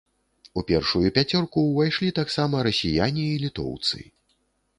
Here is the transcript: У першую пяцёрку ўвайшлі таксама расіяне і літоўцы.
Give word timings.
У 0.61 0.61
першую 0.69 1.11
пяцёрку 1.17 1.57
ўвайшлі 1.65 2.09
таксама 2.21 2.65
расіяне 2.69 3.27
і 3.37 3.37
літоўцы. 3.45 3.97